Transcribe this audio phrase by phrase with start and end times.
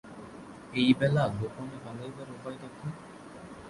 [0.73, 2.73] এই বেলা গােপনে পালাইবার উপায় দেখ।